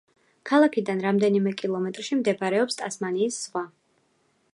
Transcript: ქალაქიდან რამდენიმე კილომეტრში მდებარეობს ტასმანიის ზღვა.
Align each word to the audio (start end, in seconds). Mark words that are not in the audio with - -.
ქალაქიდან 0.51 1.03
რამდენიმე 1.07 1.53
კილომეტრში 1.59 2.17
მდებარეობს 2.21 2.79
ტასმანიის 2.81 3.39
ზღვა. 3.45 3.63